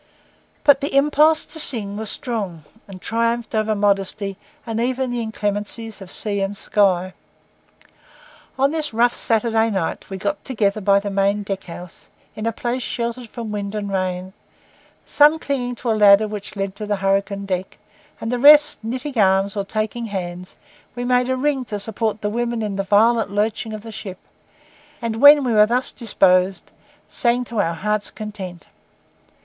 But 0.63 0.81
the 0.81 0.95
impulse 0.95 1.45
to 1.45 1.59
sing 1.59 1.95
was 1.95 2.09
strong, 2.09 2.63
and 2.87 2.99
triumphed 2.99 3.53
over 3.53 3.75
modesty 3.75 4.35
and 4.65 4.79
even 4.79 5.11
the 5.11 5.21
inclemencies 5.21 6.01
of 6.01 6.09
sea 6.09 6.41
and 6.41 6.57
sky. 6.57 7.13
On 8.57 8.71
this 8.71 8.95
rough 8.95 9.15
Saturday 9.15 9.69
night, 9.69 10.09
we 10.09 10.17
got 10.17 10.43
together 10.43 10.81
by 10.81 10.99
the 10.99 11.11
main 11.11 11.43
deck 11.43 11.65
house, 11.65 12.09
in 12.35 12.47
a 12.47 12.51
place 12.51 12.81
sheltered 12.81 13.29
from 13.29 13.49
the 13.49 13.53
wind 13.53 13.75
and 13.75 13.91
rain. 13.91 14.33
Some 15.05 15.37
clinging 15.37 15.75
to 15.75 15.91
a 15.91 15.93
ladder 15.93 16.27
which 16.27 16.55
led 16.55 16.75
to 16.77 16.87
the 16.87 16.95
hurricane 16.95 17.45
deck, 17.45 17.77
and 18.19 18.31
the 18.31 18.39
rest 18.39 18.83
knitting 18.83 19.19
arms 19.19 19.55
or 19.55 19.63
taking 19.63 20.05
hands, 20.07 20.55
we 20.95 21.05
made 21.05 21.29
a 21.29 21.35
ring 21.37 21.63
to 21.65 21.79
support 21.79 22.21
the 22.21 22.29
women 22.31 22.63
in 22.63 22.75
the 22.75 22.81
violent 22.81 23.29
lurching 23.29 23.71
of 23.71 23.83
the 23.83 23.91
ship; 23.91 24.17
and 24.99 25.17
when 25.17 25.43
we 25.43 25.53
were 25.53 25.67
thus 25.67 25.91
disposed, 25.91 26.71
sang 27.07 27.43
to 27.43 27.59
our 27.61 27.75
hearts' 27.75 28.09
content. 28.09 28.65